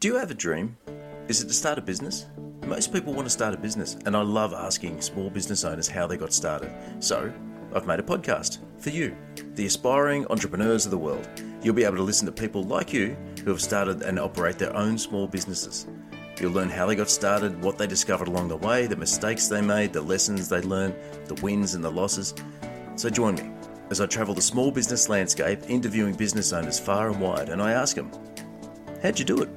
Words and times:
Do 0.00 0.08
you 0.08 0.16
have 0.16 0.30
a 0.30 0.34
dream? 0.34 0.78
Is 1.28 1.42
it 1.42 1.48
to 1.48 1.52
start 1.52 1.76
a 1.76 1.82
business? 1.82 2.24
Most 2.66 2.90
people 2.90 3.12
want 3.12 3.26
to 3.26 3.30
start 3.30 3.52
a 3.52 3.58
business, 3.58 3.98
and 4.06 4.16
I 4.16 4.22
love 4.22 4.54
asking 4.54 5.02
small 5.02 5.28
business 5.28 5.62
owners 5.62 5.88
how 5.88 6.06
they 6.06 6.16
got 6.16 6.32
started. 6.32 6.72
So, 7.00 7.30
I've 7.74 7.86
made 7.86 8.00
a 8.00 8.02
podcast 8.02 8.60
for 8.78 8.88
you, 8.88 9.14
the 9.56 9.66
aspiring 9.66 10.26
entrepreneurs 10.30 10.86
of 10.86 10.90
the 10.90 10.96
world. 10.96 11.28
You'll 11.62 11.74
be 11.74 11.84
able 11.84 11.96
to 11.98 12.02
listen 12.02 12.24
to 12.24 12.32
people 12.32 12.62
like 12.62 12.94
you 12.94 13.14
who 13.44 13.50
have 13.50 13.60
started 13.60 14.00
and 14.00 14.18
operate 14.18 14.58
their 14.58 14.74
own 14.74 14.96
small 14.96 15.26
businesses. 15.26 15.86
You'll 16.40 16.52
learn 16.52 16.70
how 16.70 16.86
they 16.86 16.96
got 16.96 17.10
started, 17.10 17.62
what 17.62 17.76
they 17.76 17.86
discovered 17.86 18.28
along 18.28 18.48
the 18.48 18.56
way, 18.56 18.86
the 18.86 18.96
mistakes 18.96 19.48
they 19.48 19.60
made, 19.60 19.92
the 19.92 20.00
lessons 20.00 20.48
they 20.48 20.62
learned, 20.62 20.94
the 21.26 21.38
wins 21.42 21.74
and 21.74 21.84
the 21.84 21.92
losses. 21.92 22.32
So 22.96 23.10
join 23.10 23.34
me 23.34 23.50
as 23.90 24.00
I 24.00 24.06
travel 24.06 24.32
the 24.32 24.40
small 24.40 24.70
business 24.70 25.10
landscape 25.10 25.60
interviewing 25.68 26.14
business 26.14 26.54
owners 26.54 26.80
far 26.80 27.10
and 27.10 27.20
wide 27.20 27.50
and 27.50 27.60
I 27.60 27.72
ask 27.72 27.96
them, 27.96 28.10
How'd 29.02 29.18
you 29.18 29.26
do 29.26 29.42
it? 29.42 29.50